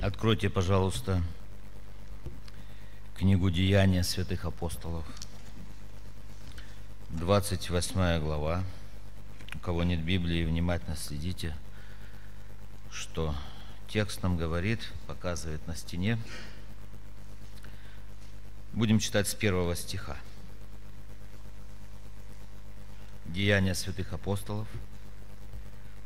[0.00, 1.24] Откройте, пожалуйста,
[3.16, 5.04] книгу Деяния святых апостолов,
[7.10, 8.62] 28 глава.
[9.56, 11.52] У кого нет Библии, внимательно следите,
[12.92, 13.34] что
[13.88, 16.16] текст нам говорит, показывает на стене.
[18.74, 20.16] Будем читать с первого стиха.
[23.26, 24.68] Деяния святых апостолов,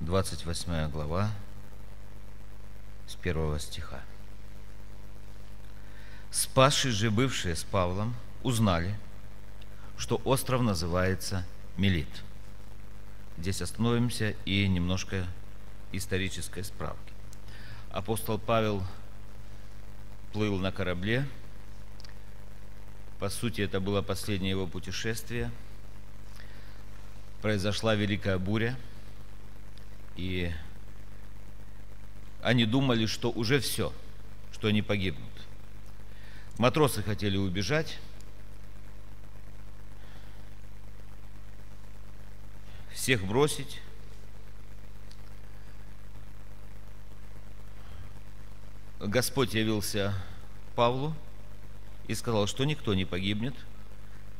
[0.00, 1.30] 28 глава,
[3.06, 4.00] с первого стиха.
[6.30, 8.98] Спасшие же бывшие с Павлом узнали,
[9.98, 12.08] что остров называется Мелит.
[13.38, 15.26] Здесь остановимся и немножко
[15.92, 17.12] исторической справки.
[17.90, 18.82] Апостол Павел
[20.32, 21.26] плыл на корабле.
[23.18, 25.50] По сути, это было последнее его путешествие.
[27.42, 28.76] Произошла великая буря,
[30.16, 30.52] и
[32.42, 33.92] они думали, что уже все,
[34.52, 35.30] что они погибнут.
[36.58, 37.98] Матросы хотели убежать.
[42.92, 43.80] Всех бросить.
[49.00, 50.14] Господь явился
[50.76, 51.14] Павлу
[52.06, 53.54] и сказал, что никто не погибнет,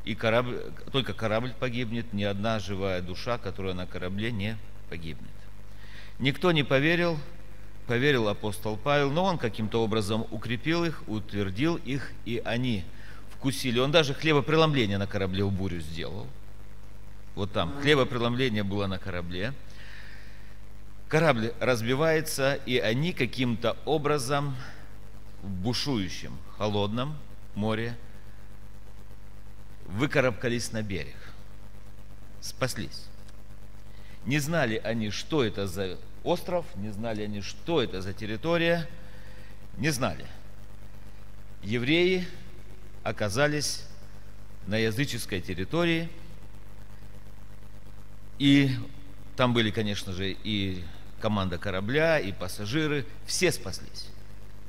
[0.05, 4.57] и корабль, только корабль погибнет, ни одна живая душа, которая на корабле, не
[4.89, 5.31] погибнет.
[6.21, 7.19] Никто не поверил,
[7.87, 12.85] поверил апостол Павел, но он каким-то образом укрепил их, утвердил их, и они
[13.31, 13.79] вкусили.
[13.79, 16.27] Он даже хлебопреломление на корабле в бурю сделал.
[17.35, 19.55] Вот там хлебопреломление было на корабле.
[21.09, 24.57] Корабль разбивается, и они каким-то образом
[25.43, 27.17] в бушующем, холодном
[27.55, 27.97] море
[29.87, 31.17] выкарабкались на берег,
[32.41, 33.07] спаслись.
[34.25, 38.89] Не знали они, что это за остров, не знали они, что это за территория,
[39.79, 40.27] не знали.
[41.63, 42.27] Евреи
[43.03, 43.85] оказались
[44.67, 46.09] на языческой территории,
[48.39, 48.71] и
[49.37, 50.83] там были, конечно же, и
[51.21, 54.09] команда корабля, и пассажиры, все спаслись.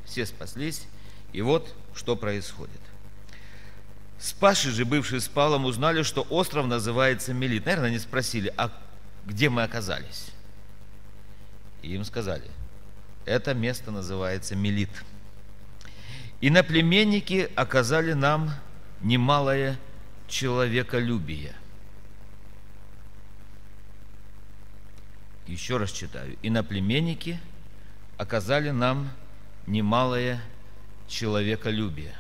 [0.06, 0.84] Все спаслись,
[1.32, 2.80] и вот что происходит.
[4.20, 7.66] Спасшие же, бывшие с Павлом, узнали, что остров называется Мелит.
[7.66, 8.72] Наверное, они спросили, а
[9.26, 10.33] где мы оказались?
[11.84, 12.50] И им сказали,
[13.26, 14.90] это место называется Мелит.
[16.42, 18.52] И наплеменники оказали нам
[19.02, 19.78] немалое
[20.28, 21.54] человеколюбие.
[25.46, 26.38] Еще раз читаю.
[26.42, 27.40] И наплеменники
[28.18, 29.10] оказали нам
[29.68, 30.42] немалое
[31.08, 32.16] человеколюбие.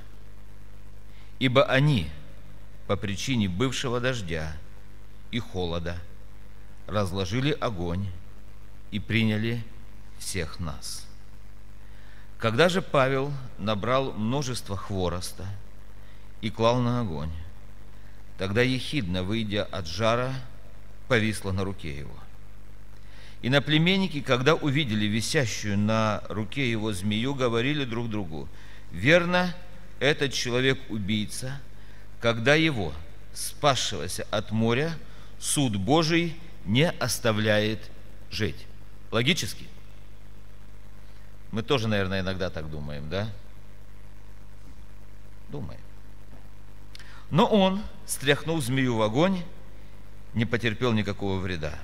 [1.40, 2.09] Ибо они
[2.88, 4.56] по причине бывшего дождя
[5.31, 5.97] и холода
[6.85, 8.07] разложили огонь
[8.94, 9.64] и приняли
[10.20, 11.08] всех нас.
[12.38, 15.48] Когда же Павел набрал множество хвороста
[16.42, 17.31] и клал на огонь,
[18.38, 20.36] тогда ехидно, выйдя от жара,
[21.08, 22.16] повисла на руке его.
[23.42, 28.48] И наплеменники, когда увидели висящую на руке его змею, говорили друг другу,
[28.92, 29.56] «Верно,
[30.00, 31.60] этот человек убийца,
[32.20, 32.94] когда его,
[33.34, 34.96] спасшегося от моря,
[35.40, 37.90] суд Божий не оставляет
[38.30, 38.68] жить».
[39.13, 39.68] Логически?
[41.51, 43.29] Мы тоже, наверное, иногда так думаем, да?
[45.50, 45.79] Думаем.
[47.29, 49.44] Но он, стряхнув змею в огонь,
[50.34, 51.78] не потерпел никакого вреда.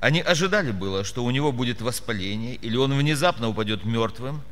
[0.00, 4.42] Они ожидали было, что у него будет воспаление, или он внезапно упадет мертвым,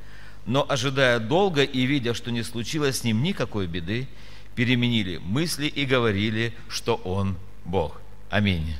[0.46, 4.08] но ожидая долго и видя, что не случилось с ним никакой беды,
[4.54, 8.00] переменили мысли и говорили, что он Бог.
[8.30, 8.74] Аминь.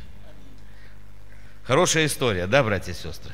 [1.66, 3.32] Хорошая история, да, братья и сестры?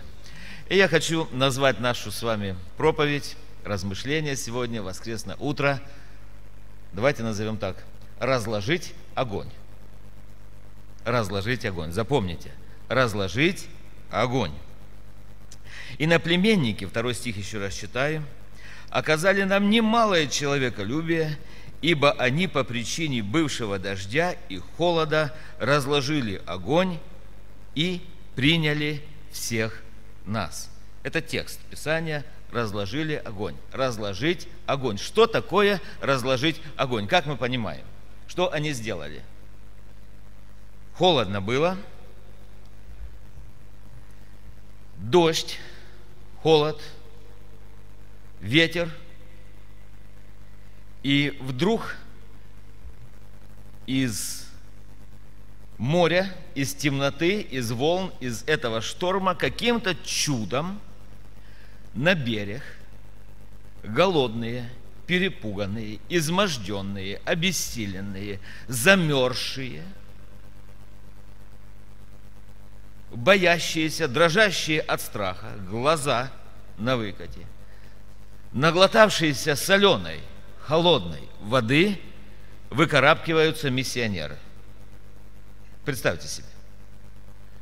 [0.70, 5.82] И я хочу назвать нашу с вами проповедь, размышления сегодня, воскресное утро.
[6.94, 7.84] Давайте назовем так.
[8.18, 9.50] Разложить огонь.
[11.04, 11.92] Разложить огонь.
[11.92, 12.52] Запомните.
[12.88, 13.68] Разложить
[14.10, 14.54] огонь.
[15.98, 18.24] И на племенники, второй стих еще раз читаю,
[18.88, 21.38] оказали нам немалое человеколюбие,
[21.82, 26.98] ибо они по причине бывшего дождя и холода разложили огонь
[27.74, 28.00] и
[28.34, 29.82] приняли всех
[30.24, 30.70] нас.
[31.02, 33.56] Это текст Писания разложили огонь.
[33.72, 34.98] Разложить огонь.
[34.98, 37.08] Что такое разложить огонь?
[37.08, 37.84] Как мы понимаем?
[38.26, 39.22] Что они сделали?
[40.94, 41.76] Холодно было,
[44.98, 45.58] дождь,
[46.42, 46.80] холод,
[48.40, 48.90] ветер,
[51.02, 51.96] и вдруг
[53.86, 54.41] из
[55.78, 60.80] моря, из темноты, из волн, из этого шторма каким-то чудом
[61.94, 62.62] на берег
[63.82, 64.70] голодные,
[65.06, 69.82] перепуганные, изможденные, обессиленные, замерзшие,
[73.10, 76.30] боящиеся, дрожащие от страха, глаза
[76.78, 77.46] на выкате,
[78.52, 80.20] наглотавшиеся соленой,
[80.60, 82.00] холодной воды,
[82.70, 84.38] выкарабкиваются миссионеры.
[85.84, 86.46] Представьте себе.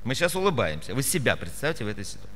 [0.04, 0.94] Мы сейчас улыбаемся.
[0.94, 2.30] Вы себя представьте в этой ситуации.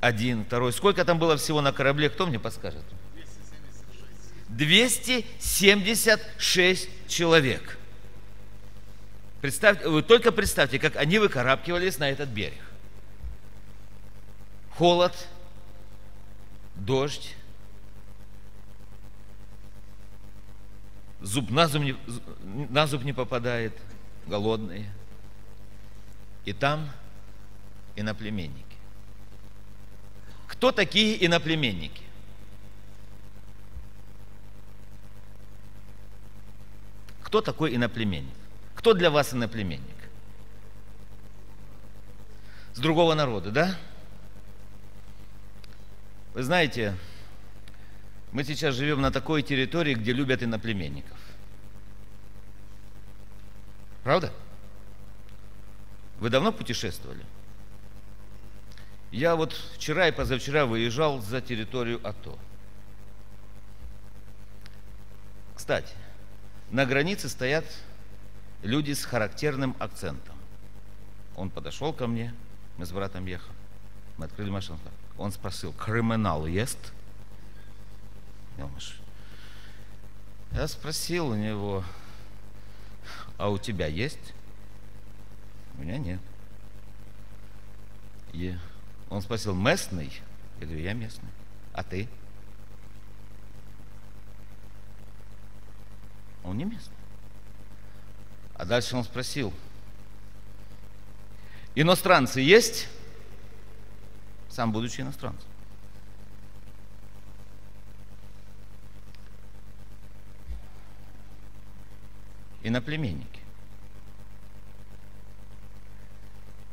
[0.00, 0.72] Один, второй.
[0.72, 2.84] Сколько там было всего на корабле, кто мне подскажет?
[4.48, 7.78] 276 человек.
[9.40, 12.60] Представьте, вы только представьте, как они выкарабкивались на этот берег.
[14.70, 15.14] Холод,
[16.74, 17.34] дождь,
[21.26, 21.96] зуб на зуб не,
[22.70, 23.72] на зуб не попадает,
[24.26, 24.90] голодные.
[26.44, 26.88] И там
[27.96, 28.64] иноплеменники.
[30.46, 32.04] Кто такие иноплеменники?
[37.22, 38.34] Кто такой иноплеменник?
[38.76, 39.82] Кто для вас иноплеменник?
[42.74, 43.76] С другого народа, да?
[46.34, 46.96] Вы знаете,
[48.32, 51.18] мы сейчас живем на такой территории, где любят иноплеменников.
[54.02, 54.32] Правда?
[56.20, 57.24] Вы давно путешествовали?
[59.10, 62.38] Я вот вчера и позавчера выезжал за территорию АТО.
[65.54, 65.94] Кстати,
[66.70, 67.64] на границе стоят
[68.62, 70.36] люди с характерным акцентом.
[71.34, 72.34] Он подошел ко мне,
[72.76, 73.56] мы с братом ехали,
[74.16, 74.78] мы открыли машину.
[75.18, 76.92] Он спросил, криминал есть?
[80.56, 81.84] Я спросил у него,
[83.36, 84.32] а у тебя есть?
[85.76, 86.20] У меня нет.
[88.32, 88.56] И
[89.10, 90.10] он спросил, местный?
[90.60, 91.28] Я говорю, я местный.
[91.74, 92.08] А ты?
[96.42, 96.96] Он не местный.
[98.54, 99.52] А дальше он спросил,
[101.74, 102.88] иностранцы есть?
[104.48, 105.46] Сам будучи иностранцем.
[112.66, 113.40] Иноплеменники.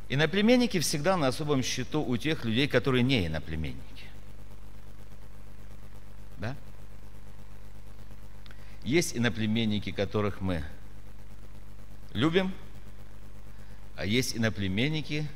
[0.08, 4.04] Иноплеменники всегда на особом счету у тех людей, которые не иноплеменники.
[6.38, 6.56] Да?
[8.82, 10.64] Есть иноплеменники, которых мы
[12.12, 12.52] любим,
[13.96, 15.26] а есть иноплеменники,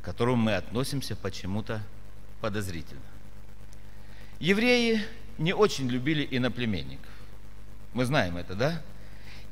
[0.00, 1.82] к которым мы относимся почему-то
[2.40, 3.00] подозрительно.
[4.40, 5.02] Евреи
[5.38, 7.10] не очень любили иноплеменников.
[7.92, 8.82] Мы знаем это, да?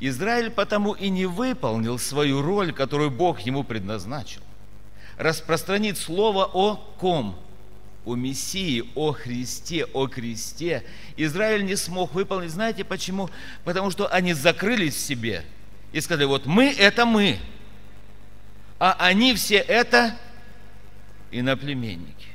[0.04, 4.43] Израиль потому и не выполнил свою роль, которую Бог ему предназначил.
[5.16, 7.38] Распространить слово о ком?
[8.04, 10.82] О Мессии, о Христе, о кресте.
[11.16, 12.50] Израиль не смог выполнить.
[12.50, 13.31] Знаете почему?
[13.62, 15.44] Потому что они закрылись в себе
[15.93, 17.38] и сказали, вот мы– это мы,
[18.81, 20.16] а они все– это
[21.31, 22.26] иноплеменники.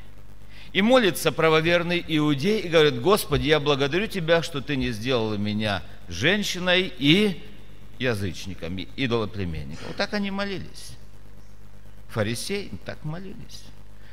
[0.71, 5.83] И молится правоверный иудей и говорит, Господи, я благодарю Тебя, что Ты не сделал меня
[6.07, 7.43] женщиной и
[7.99, 9.87] язычниками, идолоплеменниками.
[9.87, 10.91] Вот так они молились.
[12.09, 13.63] Фарисеи так молились.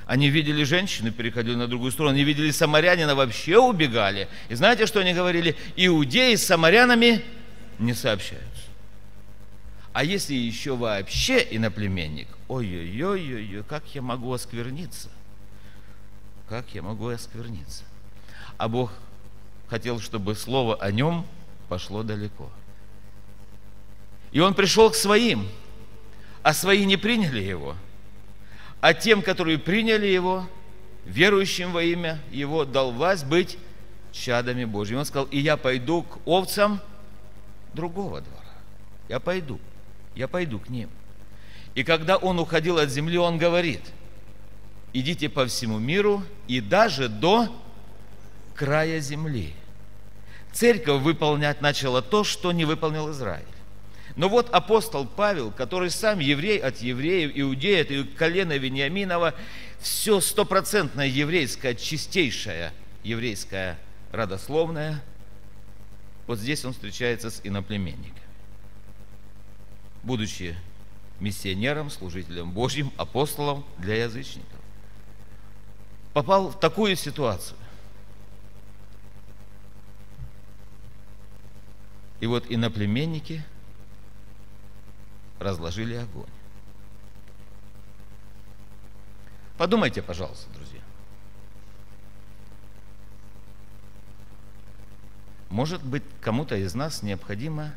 [0.07, 2.15] Они видели женщину, переходили на другую сторону.
[2.15, 4.29] Они видели самарянина, вообще убегали.
[4.49, 5.57] И знаете, что они говорили?
[5.77, 7.23] Иудеи с самарянами
[7.79, 8.49] не сообщаются.
[9.93, 15.09] А если еще вообще иноплеменник, ой-ой-ой, как я могу оскверниться?
[16.49, 17.85] Как я могу оскверниться?
[18.59, 18.93] А Бог
[19.69, 21.27] хотел, чтобы слово о нем
[21.69, 22.51] пошло далеко.
[24.35, 25.49] И он пришел к своим,
[26.43, 27.77] а свои не приняли его.
[28.81, 30.47] А тем, которые приняли его,
[31.07, 33.57] верующим во имя его, дал власть быть
[34.13, 34.99] чадами Божьими.
[34.99, 36.81] Он сказал, и я пойду к овцам
[37.75, 38.43] другого двора.
[39.09, 39.61] Я пойду,
[40.17, 40.91] я пойду к ним.
[41.77, 43.83] И когда он уходил от земли, он говорит,
[44.93, 47.49] идите по всему миру и даже до
[48.57, 49.55] края земли.
[50.53, 53.45] Церковь выполнять начала то, что не выполнил Израиль.
[54.17, 59.35] Но вот апостол Павел, который сам еврей от евреев, иудей от колена Вениаминова,
[59.81, 63.79] все стопроцентное еврейское, чистейшее еврейское,
[64.13, 65.03] родословное,
[66.27, 68.15] вот здесь он встречается с иноплеменниками.
[70.05, 70.57] Будучи
[71.19, 74.61] миссионером, служителем Божьим, апостолом для язычников.
[76.13, 77.59] Попал в такую ситуацию.
[82.21, 83.43] И вот иноплеменники–
[85.39, 86.25] разложили огонь.
[89.57, 90.81] Подумайте, пожалуйста, друзья.
[95.49, 97.73] Может быть, кому-то из нас необходимо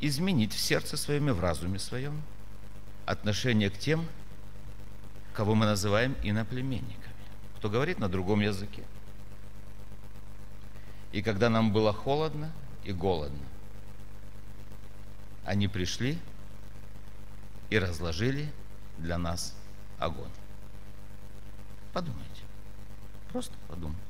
[0.00, 2.22] изменить в сердце своем и в разуме своем
[3.06, 4.06] отношение к тем,
[5.32, 7.14] кого мы называем иноплеменниками,
[7.56, 8.84] кто говорит на другом языке.
[11.10, 12.52] И когда нам было холодно
[12.84, 13.46] и голодно,
[15.44, 16.18] они пришли
[17.74, 18.52] и разложили
[18.98, 19.52] для нас
[19.98, 20.30] огонь.
[21.92, 22.42] Подумайте.
[23.32, 24.00] Просто подумайте.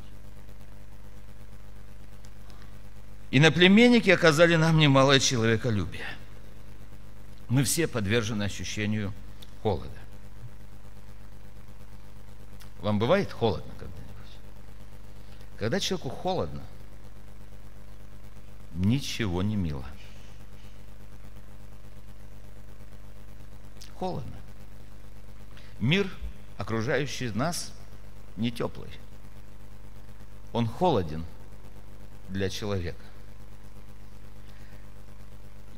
[3.31, 6.07] Иноплеменники оказали нам немалое человеколюбие.
[7.49, 9.15] Мы все подвержены ощущению
[9.63, 9.91] холода.
[12.81, 14.37] Вам бывает холодно когда-нибудь?
[15.59, 16.63] Когда человеку холодно,
[18.75, 19.87] ничего не мило.
[24.05, 24.37] Холодно.
[25.81, 26.11] Мир,
[26.59, 27.73] окружающий нас,
[28.37, 28.91] не теплый.
[30.53, 31.25] Он холоден
[32.29, 33.03] для человека.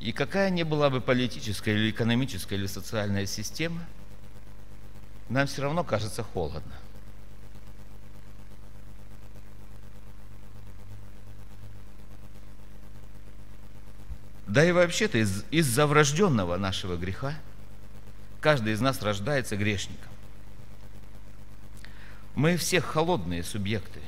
[0.01, 3.79] И какая ни была бы политическая или экономическая или социальная система,
[5.29, 6.75] нам все равно кажется холодно.
[14.47, 17.33] Да и вообще-то из- из-за врожденного нашего греха
[18.41, 20.11] каждый из нас рождается грешником.
[22.35, 23.99] Мы все холодные субъекты.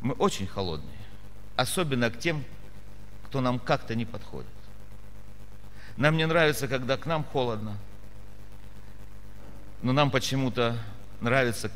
[0.00, 0.98] Мы очень холодные.
[1.56, 2.44] Особенно к тем,
[3.24, 4.48] кто нам как-то не подходит.
[5.96, 7.76] Нам не нравится, когда к нам холодно.
[9.82, 10.78] Но нам почему-то
[11.20, 11.72] нравится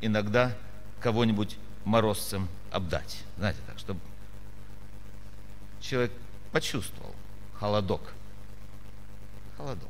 [0.00, 0.56] иногда
[1.00, 3.22] кого-нибудь морозцем обдать.
[3.36, 4.00] Знаете, так, чтобы
[5.80, 6.12] человек
[6.50, 7.14] почувствовал
[7.58, 8.14] холодок.
[9.58, 9.88] Холодок.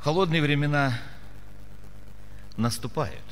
[0.00, 1.00] Холодные времена
[2.58, 3.22] наступают.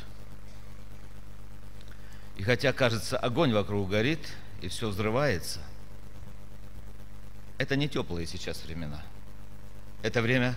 [2.36, 4.26] И хотя, кажется, огонь вокруг горит,
[4.62, 5.60] и все взрывается,
[7.58, 9.02] это не теплые сейчас времена.
[10.02, 10.56] Это время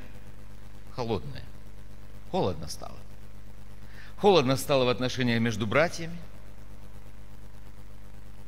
[0.95, 1.43] холодное.
[2.31, 2.97] Холодно стало.
[4.21, 6.17] Холодно стало в отношениях между братьями,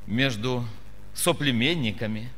[0.05, 0.65] между
[1.13, 2.29] соплеменниками,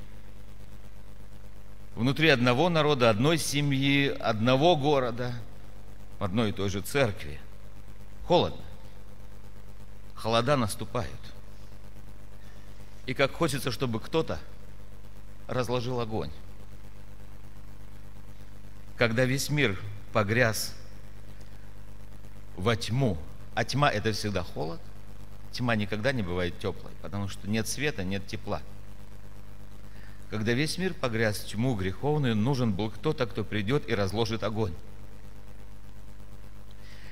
[1.95, 5.33] внутри одного народа, одной семьи, одного города,
[6.19, 7.39] в одной и той же церкви.
[8.27, 8.61] Холодно.
[10.13, 11.19] Холода наступают.
[13.07, 14.39] И как хочется, чтобы кто-то
[15.47, 16.31] разложил огонь.
[18.95, 19.79] Когда весь мир
[20.13, 20.75] погряз
[22.55, 23.17] во тьму,
[23.55, 24.79] а тьма это всегда холод,
[25.51, 28.61] тьма никогда не бывает теплой, потому что нет света, нет тепла.
[30.29, 34.73] Когда весь мир погряз в тьму греховную, нужен был кто-то, кто придет и разложит огонь.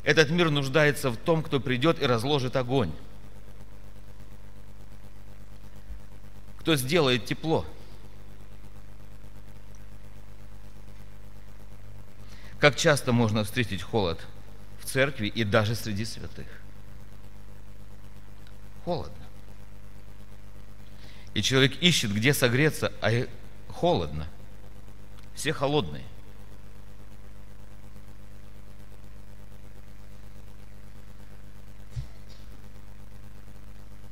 [0.03, 2.91] Этот мир нуждается в том, кто придет и разложит огонь.
[6.57, 7.65] Кто сделает тепло.
[12.59, 14.19] Как часто можно встретить холод
[14.81, 16.47] в церкви и даже среди святых?
[18.83, 19.13] Холодно.
[21.33, 23.11] И человек ищет, где согреться, а
[23.69, 24.27] холодно.
[25.33, 26.03] Все холодные.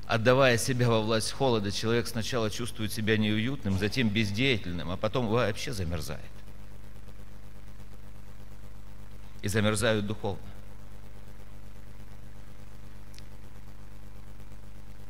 [0.09, 5.71] Отдавая себя во власть холода, человек сначала чувствует себя неуютным, затем бездеятельным, а потом вообще
[5.71, 6.23] замерзает.
[9.43, 10.41] И замерзают духовно.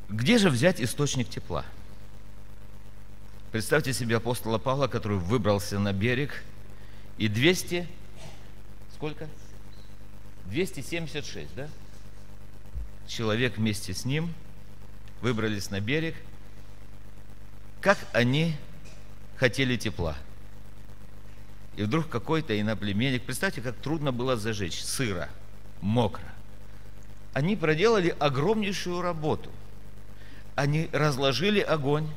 [0.09, 1.63] Где же взять источник тепла?
[3.51, 6.43] Представьте себе апостола Павла, который выбрался на берег,
[7.19, 7.87] и 200,
[8.95, 9.27] сколько?
[10.45, 11.67] 276, да?
[13.07, 14.33] Человек вместе с ним
[15.21, 16.15] выбрались на берег.
[17.79, 18.55] Как они
[19.35, 20.17] хотели тепла.
[21.75, 25.29] И вдруг какой-то иноплеменник, представьте, как трудно было зажечь, сыро,
[25.81, 26.25] мокро.
[27.33, 29.51] Они проделали огромнейшую работу.
[30.59, 32.09] Они разложили огонь,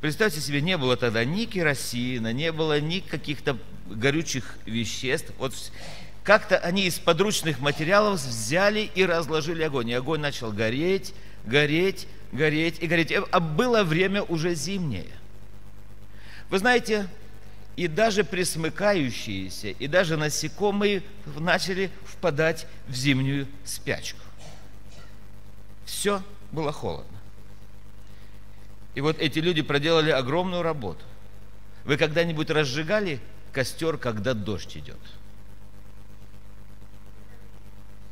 [0.00, 5.32] Представьте себе, не было тогда ни керосина, не было ни каких-то горючих веществ.
[5.38, 5.52] Вот
[6.22, 9.90] как-то они из подручных материалов взяли и разложили огонь.
[9.90, 11.12] И огонь начал гореть,
[11.44, 13.12] гореть, гореть и гореть.
[13.12, 15.10] А было время уже зимнее.
[16.48, 17.08] Вы знаете,
[17.74, 21.02] и даже присмыкающиеся, и даже насекомые
[21.36, 24.20] начали впадать в зимнюю спячку.
[25.84, 26.22] Все
[26.52, 27.17] было холодно.
[28.98, 31.04] И вот эти люди проделали огромную работу.
[31.84, 33.20] Вы когда-нибудь разжигали
[33.52, 34.98] костер, когда дождь идет?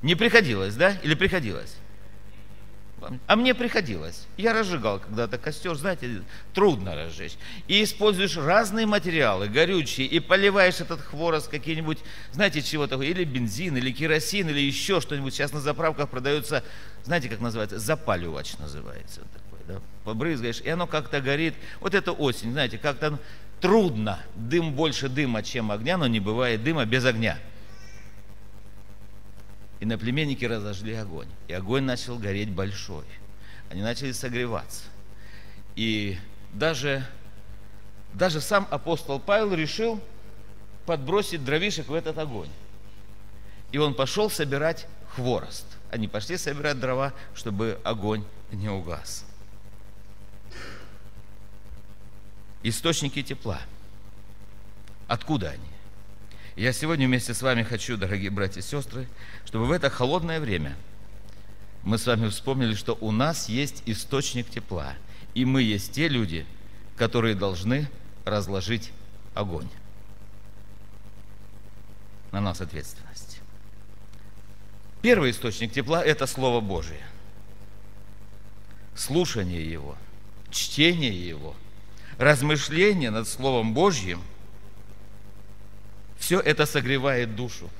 [0.03, 0.93] Не приходилось, да?
[1.03, 1.75] Или приходилось?
[3.27, 4.29] А мне приходилось.
[4.37, 6.23] Я разжигал когда-то костер, знаете,
[6.55, 7.35] трудно разжечь.
[7.67, 11.99] И используешь разные материалы, горючие, и поливаешь этот хворост какие-нибудь,
[12.31, 15.35] знаете, чего такое, или бензин, или керосин, или еще что-нибудь.
[15.35, 16.63] Сейчас на заправках продается,
[17.03, 19.23] знаете, как называется, запаливач называется
[19.67, 19.81] да?
[20.05, 21.55] Побрызгаешь, и оно как-то горит.
[21.81, 23.19] Вот это осень, знаете, как-то
[23.61, 24.21] трудно.
[24.35, 27.39] Дым больше дыма, чем огня, но не бывает дыма без огня.
[29.81, 31.29] И на племенники разожгли огонь.
[31.49, 33.05] И огонь начал гореть большой.
[33.71, 34.85] Они начали согреваться.
[35.75, 36.19] И
[36.53, 37.07] даже,
[38.15, 40.01] даже сам апостол Павел решил
[40.87, 42.49] подбросить дровишек в этот огонь.
[43.73, 45.67] И он пошел собирать хворост.
[45.91, 49.27] Они пошли собирать дрова, чтобы огонь не угас.
[52.63, 53.61] Источники тепла.
[55.09, 55.69] Откуда они?
[56.57, 59.07] Я сегодня вместе с вами хочу, дорогие братья и сестры,
[59.45, 60.75] чтобы в это холодное время
[61.83, 64.95] мы с вами вспомнили, что у нас есть источник тепла,
[65.35, 66.47] и мы есть те люди,
[66.97, 67.89] которые должны
[68.25, 68.91] разложить
[69.35, 69.69] огонь.
[72.33, 73.41] На нас ответственность.
[75.03, 77.07] Первый источник тепла– это Слово Божие.
[78.97, 79.97] Слушание Его,
[80.51, 81.55] чтение Его,
[82.19, 84.23] размышление над Словом Божьим–
[86.19, 87.71] все это согревает душу.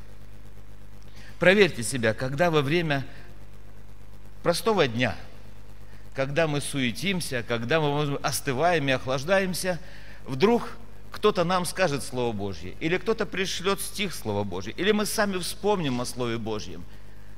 [1.39, 3.05] Проверьте себя, когда во время
[4.43, 5.17] простого дня,
[6.15, 9.81] когда мы суетимся, когда мы остываем и охлаждаемся,
[10.25, 10.77] вдруг
[11.11, 16.01] кто-то нам скажет Слово Божье, или кто-то пришлет стих Слова Божье, или мы сами вспомним
[16.01, 16.85] о Слове Божьем,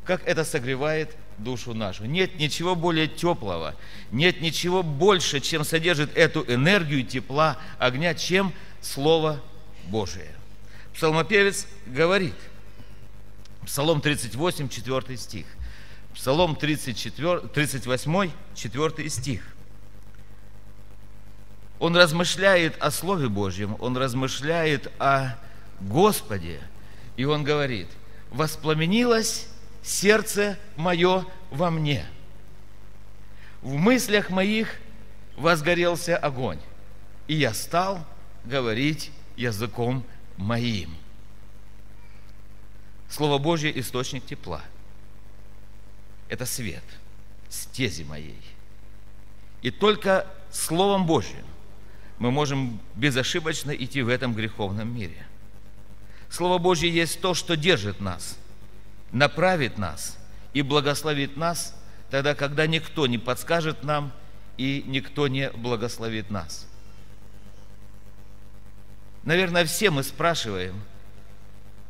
[0.09, 2.07] как это согревает душу нашу.
[2.07, 3.77] Нет ничего более теплого,
[4.11, 9.41] нет ничего больше, чем содержит эту энергию тепла, огня, чем Слово
[9.85, 10.35] Божие
[10.95, 12.35] псалмопевец говорит,
[13.67, 15.47] Псалом 38, 4 стих,
[16.15, 19.43] Псалом 34, 38, 4 стих.
[21.79, 25.39] Он размышляет о Слове Божьем, он размышляет о
[25.81, 26.61] Господе,
[27.17, 27.89] и он говорит,
[28.31, 29.47] «Воспламенилось
[29.89, 32.07] сердце мое во мне,
[33.63, 34.77] в мыслях моих
[35.37, 36.61] возгорелся огонь,
[37.27, 38.05] и я стал
[38.45, 40.05] говорить языком
[40.37, 40.95] моим.
[43.09, 44.63] Слово Божье– источник тепла.
[46.29, 46.85] Это свет
[47.49, 48.41] стези моей.
[49.63, 51.45] И только Словом Божьим
[52.19, 55.27] мы можем безошибочно идти в этом греховном мире.
[56.29, 58.37] Слово Божье есть то, что держит нас,
[59.13, 60.19] направит нас
[60.53, 61.75] и благословит нас
[62.11, 64.13] тогда, когда никто не подскажет нам
[64.57, 66.67] и никто не благословит нас.
[69.25, 70.83] Наверное, все мы спрашиваем,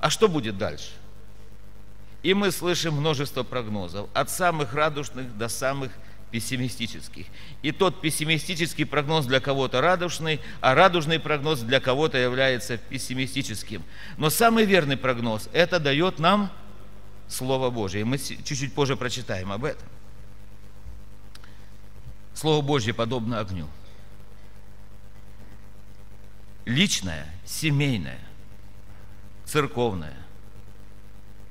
[0.00, 0.90] а что будет дальше?
[2.22, 5.92] И мы слышим множество прогнозов, от самых радужных до самых
[6.30, 7.26] пессимистических.
[7.62, 13.82] И тот пессимистический прогноз для кого-то радужный, а радужный прогноз для кого-то является пессимистическим.
[14.16, 16.50] Но самый верный прогноз– это дает нам
[17.28, 18.00] Слово Божье.
[18.00, 19.86] И мы чуть-чуть позже прочитаем об этом.
[22.34, 23.68] Слово Божье подобно огню
[26.68, 28.20] личная, семейная,
[29.46, 30.16] церковная,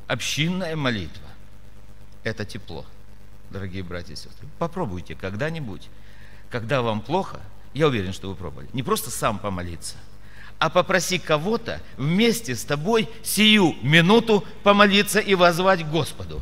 [0.07, 1.27] общинная молитва–
[2.23, 2.85] это тепло,
[3.49, 4.47] дорогие братья и сестры.
[4.59, 5.89] Попробуйте когда-нибудь,
[6.51, 7.41] когда вам плохо,
[7.73, 9.95] я уверен, что вы пробовали, не просто сам помолиться,
[10.59, 16.41] а попроси кого-то вместе с тобой сию минуту помолиться и возвать Господу.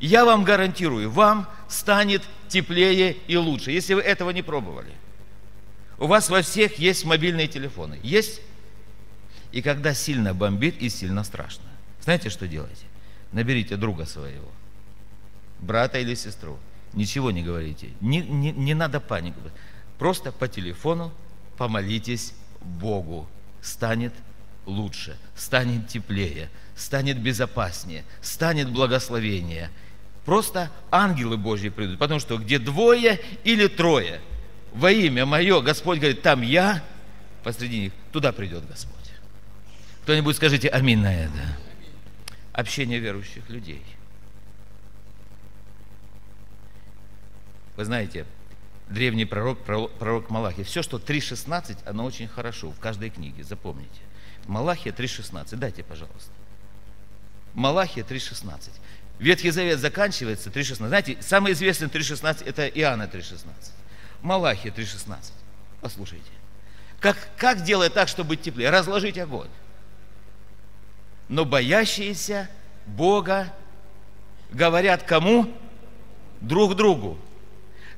[0.00, 4.92] Я вам гарантирую, вам станет теплее и лучше, если вы этого не пробовали.
[5.98, 8.00] У вас во всех есть мобильные телефоны.
[8.02, 8.40] Есть?
[9.52, 11.64] И когда сильно бомбит и сильно страшно,
[12.02, 12.86] знаете, что делаете?
[13.32, 14.50] Наберите друга своего,
[15.60, 16.58] брата или сестру.
[16.92, 17.90] Ничего не говорите.
[18.00, 19.40] Не, не, не надо панику.
[19.98, 21.12] Просто по телефону
[21.56, 23.28] помолитесь Богу.
[23.62, 24.12] Станет
[24.66, 29.70] лучше, станет теплее, станет безопаснее, станет благословение.
[30.24, 31.98] Просто ангелы Божьи придут.
[31.98, 34.20] Потому что где двое или трое–
[34.74, 36.84] во имя мое, Господь говорит, там я
[37.44, 38.92] посреди них, туда придет Господь.
[40.02, 41.56] Кто-нибудь скажите аминь на это.
[42.52, 43.82] Общение верующих людей.
[47.76, 48.26] Вы знаете,
[48.88, 54.00] древний пророк, пророк, Малахи, все, что 3.16, оно очень хорошо в каждой книге, запомните.
[54.46, 56.30] Малахия 3.16, дайте, пожалуйста.
[57.54, 58.70] Малахия 3.16.
[59.18, 60.88] Ветхий Завет заканчивается 3.16.
[60.88, 63.46] Знаете, самый известный 3.16 это Иоанна 3.16.
[64.22, 65.32] Малахия 3.16.
[65.80, 66.30] Послушайте.
[67.00, 68.70] Как, как делать так, чтобы быть теплее?
[68.70, 69.48] Разложить огонь.
[71.28, 72.48] Но боящиеся
[72.86, 73.52] Бога
[74.50, 75.52] говорят кому?
[76.40, 77.18] Друг другу.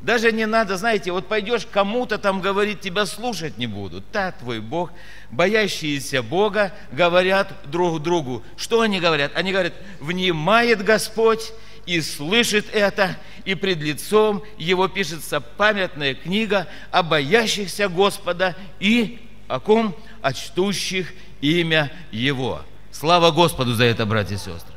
[0.06, 4.08] Даже не надо, знаете, вот пойдешь кому-то там говорить, тебя слушать не будут.
[4.12, 4.92] Так твой Бог.
[5.32, 8.44] Боящиеся Бога говорят друг другу.
[8.56, 9.32] Что они говорят?
[9.34, 11.52] Они говорят, внимает Господь
[11.86, 19.58] и слышит это, и пред лицом его пишется памятная книга о боящихся Господа и о
[19.58, 19.92] ком?
[20.22, 22.62] О чтущих имя Его.
[22.92, 24.76] Слава Господу за это, братья и сестры.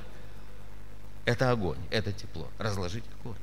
[1.25, 2.47] Это огонь, это тепло.
[2.57, 3.37] Разложить огонь.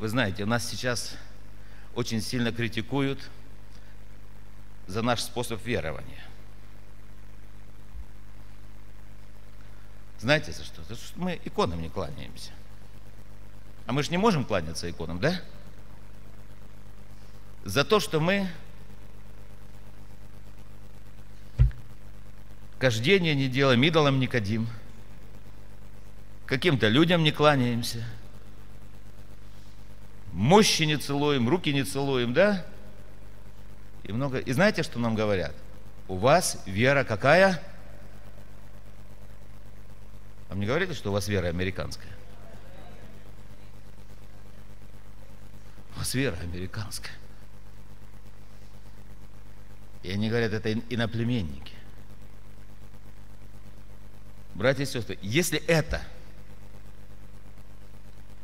[0.00, 1.14] Вы знаете, нас сейчас
[1.94, 3.20] очень сильно критикуют
[4.86, 6.24] за наш способ верования.
[10.18, 10.82] Знаете за что?
[10.84, 12.50] За что мы иконам не кланяемся.
[13.84, 15.38] А мы же не можем кланяться иконам, да?
[17.66, 18.48] За то, что мы
[22.78, 24.66] кождение не делаем, идолам не кадим,
[26.46, 28.02] каким-то людям не кланяемся–
[30.32, 32.64] мощи не целуем, руки не целуем, да?
[34.04, 34.38] И много.
[34.38, 35.54] И знаете, что нам говорят?
[36.08, 37.62] У вас вера какая?
[40.48, 42.12] Вам не говорили, что у вас вера американская?
[45.94, 47.14] У вас вера американская.
[50.02, 51.74] И они говорят, это иноплеменники.
[54.54, 56.02] Братья и сестры, если это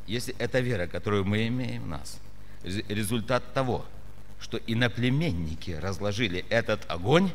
[0.07, 2.21] если это вера, которую мы имеем в нас,
[2.63, 3.85] результат того,
[4.41, 7.33] что иноплеменники разложили этот огонь,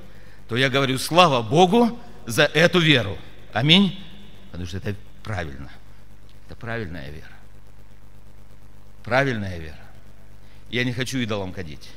[0.48, 3.18] то я говорю, слава Богу за эту веру.
[3.54, 4.00] Аминь.
[4.52, 5.72] Потому что это правильно.
[6.46, 7.32] Это правильная вера.
[9.04, 9.80] Правильная вера.
[10.70, 11.90] Я не хочу идолам ходить.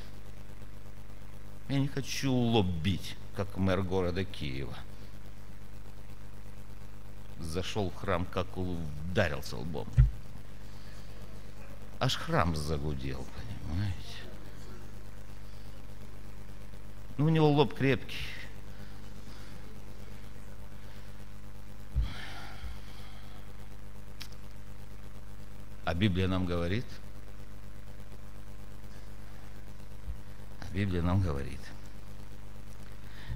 [1.69, 4.77] Я не хочу лоббить, как мэр города Киева.
[7.41, 9.87] Зашел в храм, как ударился лбом
[12.05, 13.97] аж храм загудел, понимаете?
[17.17, 18.27] Ну, у него лоб крепкий.
[25.87, 26.85] А Библия нам говорит,
[30.61, 31.61] а Библия нам говорит,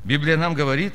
[0.04, 0.94] Библия нам говорит,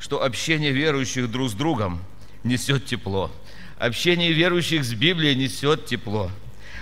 [0.00, 2.00] что общение верующих друг с другом
[2.42, 3.30] несет тепло.
[3.78, 6.30] Общение верующих с Библией несет тепло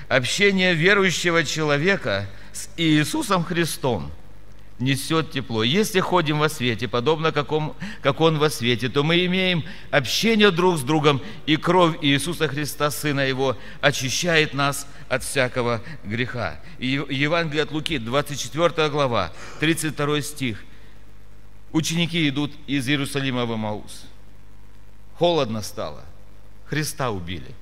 [0.08, 4.10] общение верующего человека с Иисусом Христом
[4.78, 5.62] несет тепло.
[5.62, 10.78] Если ходим во свете, подобно какому, как Он во свете, то мы имеем общение друг
[10.78, 16.60] с другом, и кровь Иисуса Христа, Сына Его, очищает нас от всякого греха.
[16.78, 20.64] И Евангелие от Луки, 24 глава, 32 стих.
[21.72, 24.04] Ученики идут из Иерусалима в Маус.
[25.18, 26.04] Холодно стало.
[26.66, 27.54] Христа убили.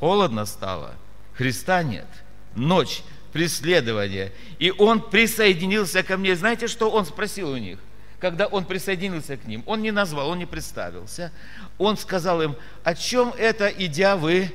[0.00, 0.94] Холодно стало–
[1.38, 2.08] Христа нет.
[2.56, 4.32] Ночь, преследование.
[4.58, 6.34] И он присоединился ко мне.
[6.34, 7.78] Знаете, что он спросил у них?
[8.18, 11.30] Когда он присоединился к ним, он не назвал, он не представился.
[11.78, 14.50] Он сказал им, о чем это, идя, вы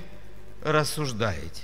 [0.61, 1.61] рассуждаете?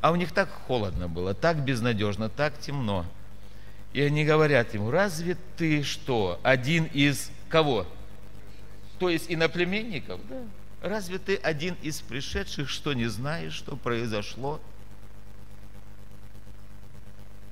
[0.00, 3.06] А у них так холодно было, так безнадежно, так темно.
[3.92, 7.86] И они говорят ему, разве ты что, один из кого?
[8.98, 10.42] То есть иноплеменников, да?
[10.82, 14.60] Разве ты один из пришедших, что не знаешь, что произошло?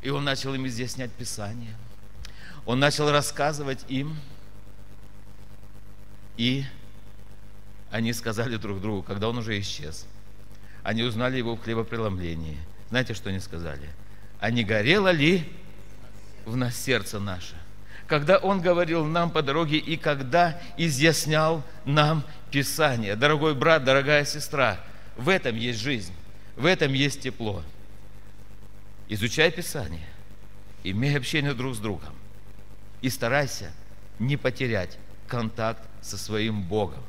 [0.02, 1.76] И он начал им изъяснять Писание.
[2.66, 4.16] Он начал рассказывать им.
[6.36, 6.64] И
[7.92, 10.06] они сказали друг другу, когда он уже исчез.
[10.82, 12.58] Они узнали его в хлебопреломлении.
[12.88, 13.90] Знаете, что они сказали?
[14.40, 15.48] А не горело ли
[16.46, 17.54] в нас сердце наше?
[18.10, 23.14] Когда он говорил нам по дороге и когда изъяснял нам Писание.
[23.14, 24.80] Дорогой брат, дорогая сестра,
[25.16, 26.12] в этом есть жизнь,
[26.56, 27.62] в этом есть тепло.
[29.08, 30.08] Изучай Писание,
[30.82, 32.12] имей общение друг с другом
[33.00, 33.70] и старайся
[34.18, 37.04] не потерять контакт со своим Богом.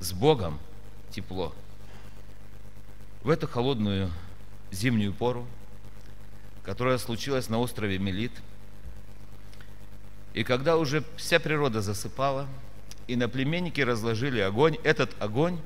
[0.00, 0.58] С Богом
[1.10, 1.54] тепло.
[3.22, 4.10] В эту холодную
[4.70, 5.46] зимнюю пору,
[6.64, 8.32] которая случилась на острове Мелит,
[10.38, 12.46] и когда уже вся природа засыпала–
[13.08, 14.76] и на племенники разложили огонь.
[14.84, 15.58] Этот огонь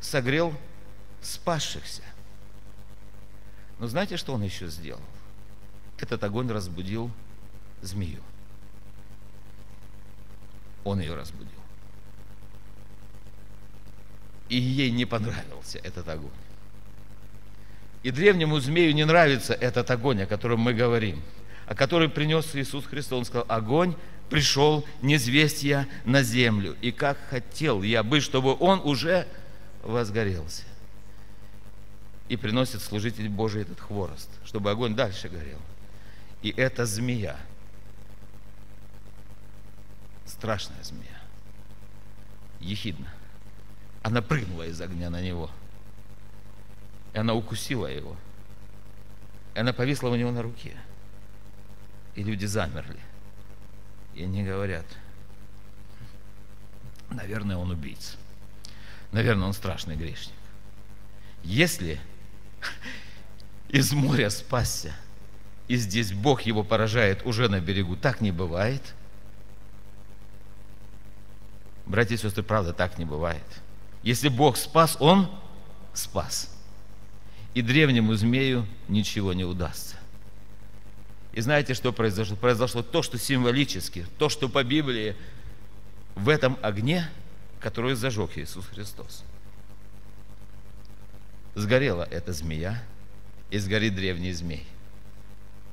[0.00, 0.52] согрел
[1.22, 2.02] спасшихся.
[3.78, 5.00] Но знаете, что он еще сделал?
[5.98, 7.10] Этот огонь разбудил
[7.80, 8.20] змею.
[10.84, 11.48] Он ее разбудил.
[14.48, 16.30] И ей не понравился этот огонь.
[18.02, 21.22] И древнему змею не нравится этот огонь, о котором мы говорим,
[21.66, 23.18] о который принес Иисус Христос.
[23.18, 23.94] Он сказал, огонь
[24.28, 26.76] пришел незвестья на землю.
[26.80, 29.26] И как хотел я бы, чтобы он уже
[29.82, 30.64] возгорелся.
[32.28, 35.60] И приносит служитель Божий этот хворост, чтобы огонь дальше горел.
[36.42, 37.38] И эта змея,
[40.26, 41.20] страшная змея,
[42.60, 43.12] ехидна,
[44.02, 45.50] она прыгнула из огня на него.
[47.14, 48.14] И она укусила его.
[49.54, 50.76] И она повисла у него на руке.
[52.14, 53.00] И люди замерли.
[54.18, 54.84] И они говорят,
[57.08, 58.16] наверное, он убийца.
[59.12, 60.34] Наверное, он страшный грешник.
[61.44, 62.00] Если
[63.68, 64.92] из моря спасся,
[65.68, 68.82] и здесь Бог его поражает уже на берегу, так не бывает.
[71.86, 73.46] Братья и сестры, правда, так не бывает.
[74.02, 75.30] Если Бог спас, Он
[75.94, 76.52] спас.
[77.54, 79.94] И древнему змею ничего не удастся.
[81.38, 82.34] И знаете, что произошло?
[82.34, 85.14] Произошло то, что символически, то, что по Библии
[86.16, 87.08] в этом огне,
[87.60, 89.22] который зажег Иисус Христос.
[91.54, 92.82] Сгорела эта змея,
[93.52, 94.66] и сгорит древний змей.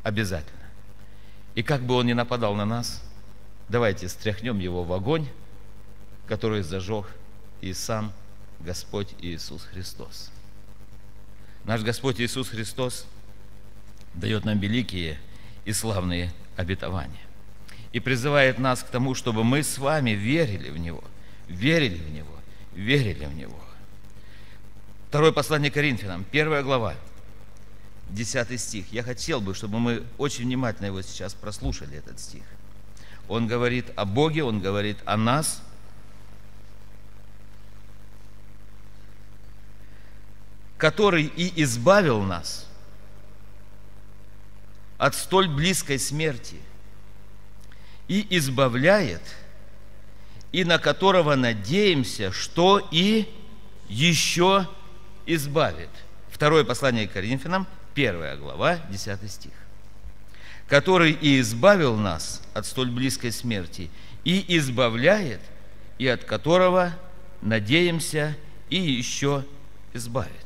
[0.04, 0.62] Обязательно.
[1.56, 3.01] И как бы он ни нападал на нас,
[3.67, 5.28] давайте стряхнем его в огонь,
[6.28, 7.08] который зажег
[7.62, 8.13] и сам
[8.60, 10.30] Господь Иисус Христос.
[11.63, 13.08] Наш Господь Иисус Христос
[14.13, 15.17] дает нам великие
[15.65, 17.21] и славные обетования.
[17.91, 21.04] И призывает нас к тому, чтобы мы с вами верили в Него,
[21.47, 22.36] верили в Него,
[22.73, 23.60] верили в Него.
[25.10, 26.95] Второе послание Коринфянам, первая глава,
[28.10, 28.91] 10 стих.
[28.91, 32.43] Я хотел бы, чтобы мы очень внимательно его сейчас прослушали, этот стих.
[33.28, 35.62] Он говорит о Боге, он говорит о нас–
[40.78, 42.67] который и избавил нас
[44.98, 46.58] от столь близкой смерти
[48.08, 49.22] и избавляет,
[50.52, 53.28] и на которого надеемся, что и
[53.90, 54.68] еще
[55.26, 55.90] избавит.
[56.30, 59.52] Второе послание к Коринфянам, первая глава, 10 стих.
[60.68, 63.90] Который и избавил нас от столь близкой смерти,
[64.24, 65.42] и избавляет,
[65.98, 66.94] и от которого
[67.42, 68.36] надеемся
[68.70, 69.46] и еще
[69.94, 70.46] избавит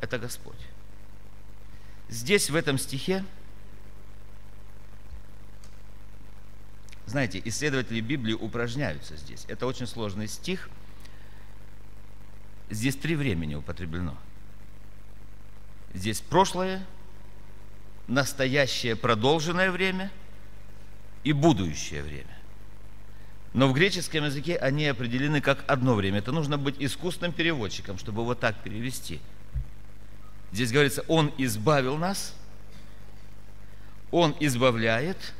[0.00, 0.59] это Господь.
[2.10, 3.24] Здесь, в этом стихе,
[7.06, 9.44] знаете, исследователи Библии упражняются здесь.
[9.46, 10.68] Это очень сложный стих.
[12.68, 14.16] Здесь три времени употреблено.
[15.94, 16.84] Здесь прошлое,
[18.08, 20.10] настоящее продолженное время
[21.22, 22.36] и будущее время.
[23.54, 26.18] Но в греческом языке они определены как одно время.
[26.18, 29.20] Это нужно быть искусным переводчиком, чтобы вот так перевести–
[30.52, 32.34] Здесь говорится, Он избавил нас,
[34.10, 35.34] Он избавляет,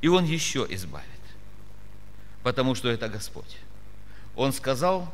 [0.00, 1.06] и Он еще избавит,
[2.42, 3.58] потому что это Господь.
[4.36, 5.12] Он сказал,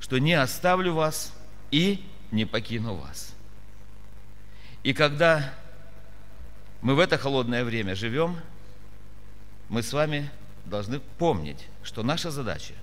[0.00, 1.32] что не оставлю вас
[1.70, 3.34] и не покину вас.
[4.82, 5.54] И когда
[6.80, 8.38] мы в это холодное время живем,
[9.68, 10.30] мы с вами
[10.64, 12.74] должны помнить, что наша задача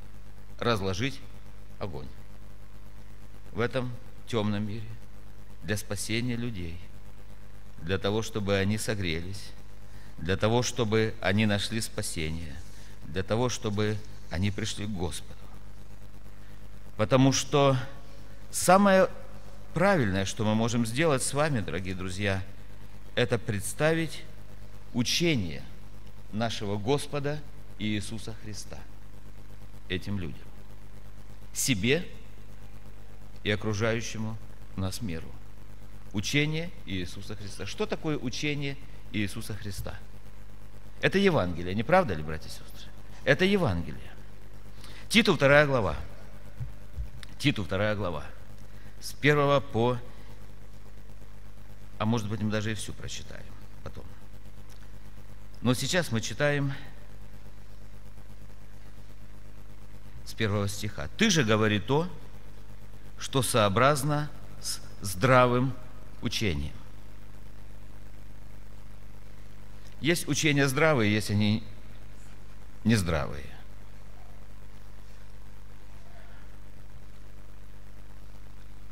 [0.58, 1.20] –разложить
[1.78, 2.08] огонь.
[3.52, 3.92] В этом
[4.28, 4.86] темном мире,
[5.62, 6.78] для спасения людей,
[7.82, 9.50] для того, чтобы они согрелись,
[10.18, 12.56] для того, чтобы они нашли спасение,
[13.06, 13.96] для того, чтобы
[14.30, 15.34] они пришли к Господу.
[16.96, 17.76] Потому что
[18.50, 19.08] самое
[19.74, 22.42] правильное, что мы можем сделать с вами, дорогие друзья,
[23.14, 24.22] это представить
[24.94, 25.62] учение
[26.32, 27.40] нашего Господа
[27.78, 28.78] Иисуса Христа
[29.88, 30.42] этим людям.
[31.52, 32.06] Себе
[33.44, 34.36] и окружающему
[34.76, 35.28] нас миру.
[36.12, 37.66] Учение Иисуса Христа.
[37.66, 38.76] Что такое учение
[39.12, 39.98] Иисуса Христа?
[41.00, 42.90] Это Евангелие, не правда ли, братья и сестры?
[43.24, 44.12] Это Евангелие.
[45.08, 45.96] Титу вторая глава.
[47.38, 48.24] Титу вторая глава.
[49.00, 49.98] С первого по...
[51.98, 53.44] А может быть, мы даже и всю прочитаем
[53.82, 54.04] потом.
[55.62, 56.72] Но сейчас мы читаем
[60.24, 61.08] с первого стиха.
[61.16, 62.08] «Ты же говори то,
[63.18, 65.74] что сообразно с здравым
[66.22, 66.72] учением.
[70.00, 71.64] Есть учения здравые, есть они
[72.84, 73.44] нездравые.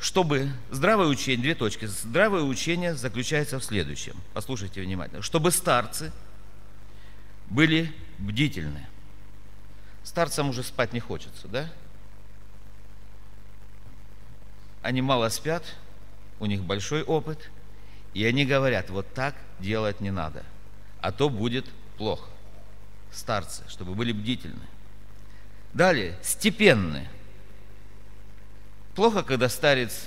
[0.00, 4.16] Чтобы здравое учение, две точки, здравое учение заключается в следующем.
[4.34, 5.22] Послушайте внимательно.
[5.22, 6.12] Чтобы старцы
[7.50, 8.86] были бдительны.
[10.04, 11.68] Старцам уже спать не хочется, да?
[14.86, 15.64] Они мало спят,
[16.38, 17.50] у них большой опыт,
[18.14, 20.44] и они говорят, вот так делать не надо,
[21.00, 21.66] а то будет
[21.98, 22.30] плохо.
[23.10, 24.64] Старцы, чтобы были бдительны.
[25.74, 27.08] Далее, степенны.
[28.94, 30.06] Плохо, когда старец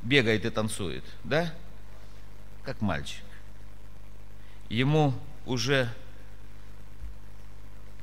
[0.00, 1.52] бегает и танцует, да?
[2.62, 3.24] Как мальчик.
[4.70, 5.12] Ему
[5.44, 5.92] уже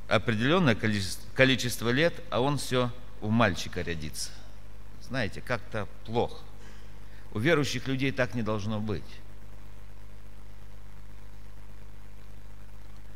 [0.06, 4.30] определенное количество, лет, а он все у мальчика рядится.
[5.08, 6.42] Знаете, как-то плохо.
[7.32, 9.04] У верующих людей так не должно быть.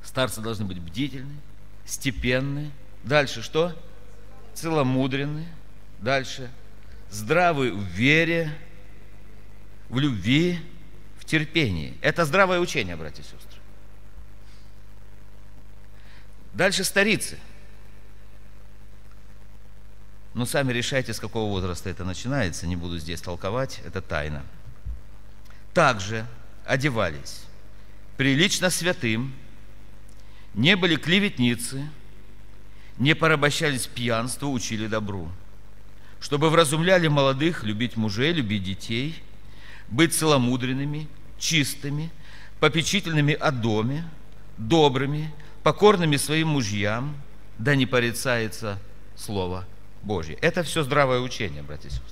[0.03, 1.37] Старцы должны быть бдительны,
[1.85, 2.71] степенны.
[3.03, 3.77] Дальше что?
[4.55, 5.47] Целомудренны.
[5.99, 6.51] Дальше.
[7.11, 8.57] Здравы в вере,
[9.89, 10.61] в любви,
[11.19, 11.99] в терпении.
[12.03, 13.59] Это здравое учение, братья и сестры.
[16.53, 17.39] Дальше старицы.
[20.35, 22.67] Но сами решайте, с какого возраста это начинается.
[22.67, 24.43] Не буду здесь толковать, это тайна.
[25.75, 26.27] Также
[26.65, 27.43] одевались
[28.21, 29.33] прилично святым,
[30.53, 31.89] не были клеветницы,
[32.99, 35.33] не порабощались пьянству, учили добру,
[36.21, 39.23] чтобы вразумляли молодых любить мужей, любить детей,
[39.89, 42.11] быть целомудренными, чистыми,
[42.61, 44.05] попечительными о доме,
[44.59, 47.17] добрыми, покорными своим мужьям,
[47.57, 48.79] да не порицается
[49.17, 49.65] Слово
[50.03, 50.37] Божье.
[50.41, 52.09] Это все здравое учение, братья и сестры.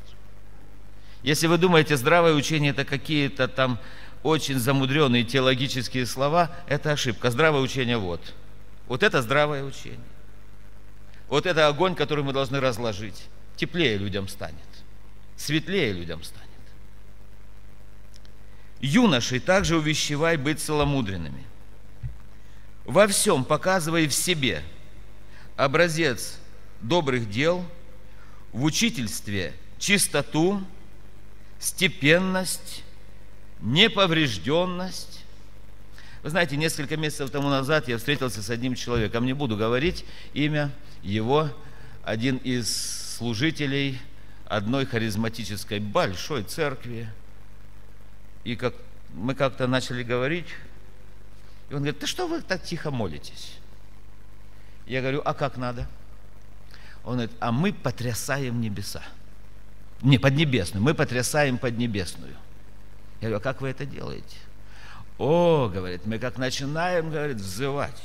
[1.22, 3.78] Если вы думаете, здравое учение это какие-то там
[4.22, 7.30] очень замудренные теологические слова, это ошибка.
[7.30, 8.34] Здравое учение вот.
[8.86, 9.98] Вот это здравое учение.
[11.28, 13.26] Вот это огонь, который мы должны разложить.
[13.56, 14.56] Теплее людям станет.
[15.36, 16.46] Светлее людям станет.
[18.80, 21.44] Юношей также увещевай быть целомудренными–
[22.88, 24.62] во всем показывая в себе
[25.56, 26.38] образец
[26.80, 27.62] добрых дел,
[28.52, 30.62] в учительстве чистоту,
[31.58, 32.82] степенность,
[33.60, 35.24] неповрежденность.
[36.22, 40.72] Вы знаете, несколько месяцев тому назад я встретился с одним человеком, не буду говорить имя
[41.02, 41.50] его,
[42.02, 44.00] один из служителей
[44.46, 47.08] одной харизматической большой церкви.
[48.44, 48.74] И как
[49.14, 50.46] мы как-то начали говорить,
[51.70, 53.58] и он говорит, да что вы так тихо молитесь?
[54.86, 55.86] Я говорю, а как надо?
[57.04, 59.02] Он говорит, а мы потрясаем небеса.
[60.02, 60.82] Не, поднебесную.
[60.82, 62.34] Мы потрясаем поднебесную.
[63.20, 64.36] Я говорю, а как вы это делаете?
[65.18, 68.00] О, говорит, мы как начинаем, говорит, взывать.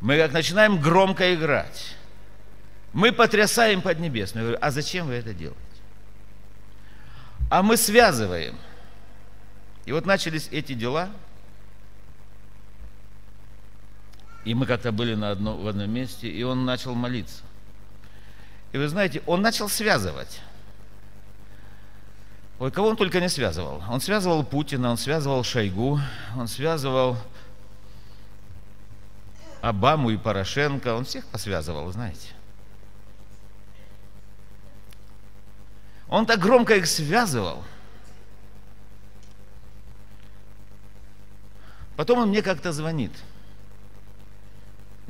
[0.00, 1.96] Мы как начинаем громко играть.
[2.92, 4.44] Мы потрясаем поднебесную.
[4.44, 5.58] Я говорю, а зачем вы это делаете?
[7.50, 8.56] А мы связываем.
[9.84, 11.10] И вот начались эти дела–
[14.44, 17.42] И мы как-то были на одно, в одном месте, и он начал молиться.
[18.72, 20.40] И вы знаете, он начал связывать.
[22.58, 23.82] Ой, кого он только не связывал.
[23.88, 26.00] Он связывал Путина, он связывал Шойгу,
[26.36, 27.16] он связывал
[29.60, 32.28] Обаму и Порошенко, он всех посвязывал, знаете.
[36.08, 37.64] Он так громко их связывал.
[41.96, 43.12] Потом он мне как-то звонит–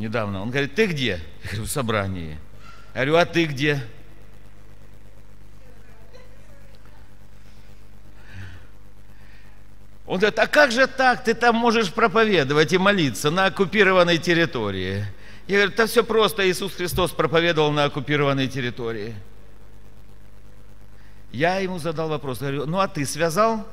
[0.02, 0.42] недавно.
[0.42, 1.20] Он говорит, ты где?
[1.44, 2.38] Я говорю, в собрании.
[2.94, 3.82] Я говорю, а ты где?
[10.06, 11.24] Он говорит, а как же так?
[11.24, 15.06] Ты там можешь проповедовать и молиться на оккупированной территории.
[15.46, 16.48] Я говорю, это все просто.
[16.50, 19.14] Иисус Христос проповедовал на оккупированной территории.
[21.32, 22.40] Я ему задал вопрос.
[22.40, 23.66] Говорю, ну а ты связал?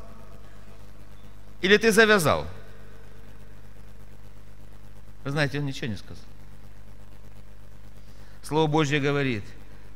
[1.62, 2.48] Или ты завязал?
[5.26, 6.24] Вы знаете, он ничего не сказал.
[8.50, 9.44] Слово Божье говорит,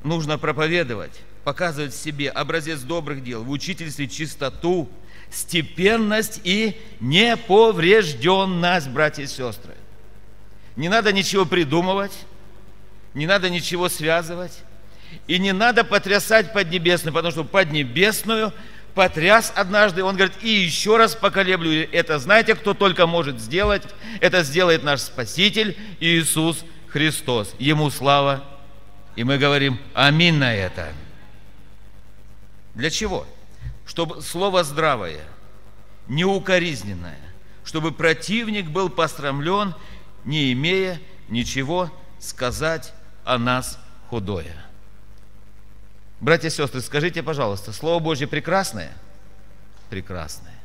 [0.03, 4.87] нужно проповедовать, показывать в себе образец добрых дел, в учительстве чистоту,
[5.31, 9.73] степенность и неповрежденность, братья и сестры.
[10.75, 12.11] Не надо ничего придумывать,
[13.15, 14.59] не надо ничего связывать,
[15.25, 18.53] и не надо потрясать Поднебесную, потому что Поднебесную
[18.93, 21.89] потряс однажды, он говорит, и еще раз поколеблю.
[21.91, 23.81] Это знаете, кто только может сделать?
[24.19, 26.63] Это сделает наш Спаситель Иисус
[26.93, 27.55] Христос.
[27.57, 28.43] Ему слава.
[29.15, 30.93] И мы говорим аминь на это.
[32.75, 33.27] Для чего?
[33.85, 35.21] Чтобы слово здравое,
[36.07, 37.19] неукоризненное,
[37.63, 39.75] чтобы противник был пострамлен,
[40.23, 42.93] не имея ничего сказать
[43.25, 43.77] о нас
[44.09, 44.55] худое.
[46.19, 48.93] Братья и сестры, скажите, пожалуйста, Слово Божье прекрасное?
[49.89, 50.59] Прекрасное.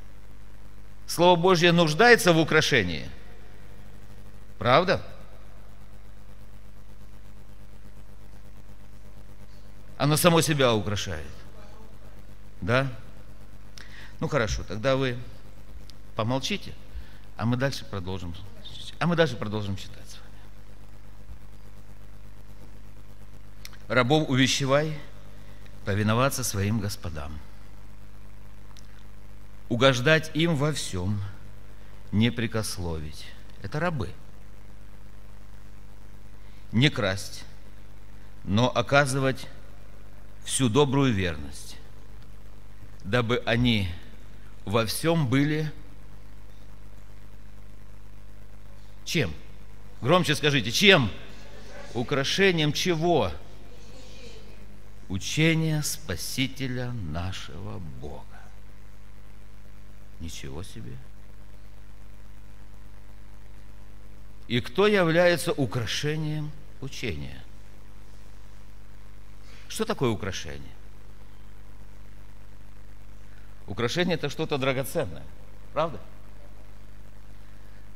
[1.06, 3.10] Слово Божье нуждается в украшении?
[4.58, 5.02] Правда?
[9.98, 11.26] Оно само себя украшает.
[12.60, 12.88] Да?
[14.20, 15.18] Ну хорошо, тогда вы
[16.14, 16.72] помолчите,
[17.36, 18.34] а мы дальше продолжим.
[19.00, 20.38] А мы дальше продолжим читать с вами.
[23.88, 24.96] Рабов увещевай
[25.84, 27.36] повиноваться своим господам,
[29.68, 31.20] угождать им во всем,
[32.12, 33.26] не прикословить.
[33.62, 34.10] Это рабы.
[36.70, 37.44] Не красть,
[38.44, 39.48] но оказывать
[40.48, 41.76] всю добрую верность,
[43.04, 43.86] дабы они
[44.64, 45.70] во всем были
[49.04, 49.32] чем?
[50.00, 51.10] Громче скажите, чем?
[51.92, 53.30] Украшением чего?
[55.10, 58.24] Учения Спасителя нашего Бога.
[60.18, 60.96] Ничего себе.
[64.46, 67.44] И кто является украшением учения?
[69.68, 70.72] Что такое украшение?
[73.66, 75.24] Украшение– это что-то драгоценное,
[75.74, 76.00] правда?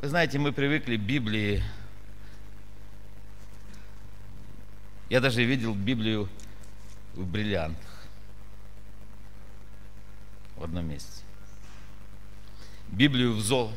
[0.03, 1.62] Вы знаете, мы привыкли к Библии.
[5.09, 6.29] Я даже видел Библию
[7.14, 8.07] в бриллиантах
[10.57, 11.25] в одном месте.
[12.89, 13.77] Библию в золоте.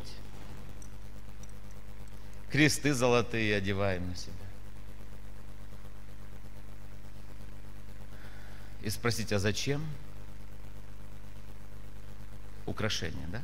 [2.50, 4.45] Кресты золотые одеваем на себя.
[8.86, 9.84] И спросить, а зачем?
[12.66, 13.42] Украшение, да?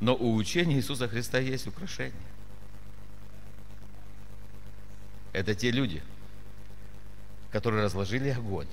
[0.00, 2.12] Но у учения Иисуса Христа есть украшение.
[5.32, 6.02] Это те люди,
[7.52, 8.68] которые разложили огонь,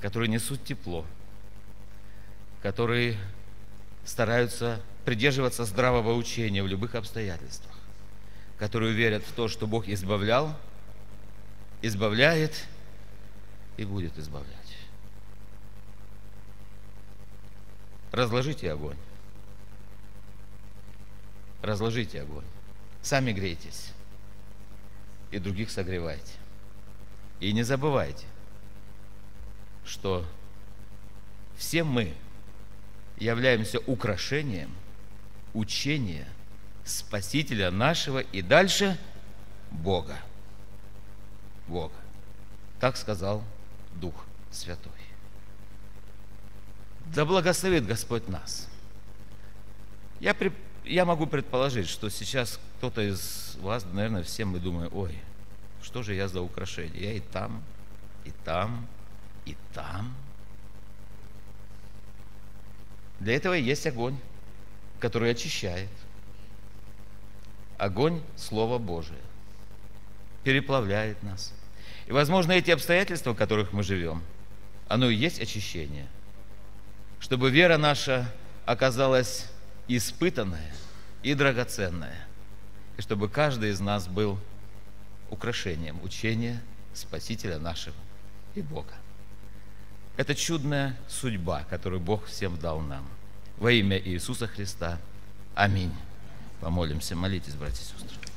[0.00, 1.04] которые несут тепло,
[2.62, 3.18] которые
[4.04, 7.75] стараются придерживаться здравого учения в любых обстоятельствах,
[8.58, 10.56] которые верят в то, что Бог избавлял,
[11.82, 12.66] избавляет
[13.76, 14.56] и будет избавлять.
[18.12, 18.96] Разложите огонь.
[21.60, 22.44] Разложите огонь.
[23.02, 23.92] Сами грейтесь.
[25.30, 26.32] И других согревайте.
[27.40, 28.24] И не забывайте,
[29.84, 30.24] что
[31.56, 32.14] все мы
[33.18, 34.70] являемся украшением
[35.52, 36.26] учения
[36.86, 38.96] Спасителя нашего и дальше
[39.70, 40.16] Бога.
[41.66, 41.94] Бога.
[42.80, 43.42] Так сказал
[43.96, 44.14] Дух
[44.52, 44.92] Святой.
[47.06, 48.68] Да благословит Господь нас.
[50.20, 50.52] Я, при,
[50.84, 55.18] я могу предположить, что сейчас кто-то из вас, наверное, всем мы думаем, ой,
[55.82, 57.02] что же я за украшение?
[57.02, 57.62] Я и там,
[58.24, 58.86] и там,
[59.44, 60.14] и там.
[63.18, 64.16] Для этого есть огонь,
[65.00, 65.90] который очищает.
[67.78, 69.18] Огонь– Слово Божие.
[70.44, 71.52] Переплавляет нас.
[72.06, 74.22] И, возможно, эти обстоятельства, в которых мы живем,
[74.88, 76.06] оно и есть очищение.
[77.18, 78.32] Чтобы вера наша
[78.64, 79.48] оказалась
[79.88, 80.72] испытанная
[81.22, 82.26] и драгоценная.
[82.96, 84.38] И чтобы каждый из нас был
[85.30, 86.62] украшением учения
[86.94, 87.96] Спасителя нашего
[88.54, 88.94] и Бога.
[90.16, 93.06] Это чудная судьба, которую Бог всем дал нам.
[93.58, 94.98] Во имя Иисуса Христа.
[95.54, 95.92] Аминь.
[96.66, 97.14] Помолимся.
[97.14, 98.35] Молитесь, братья и сестры.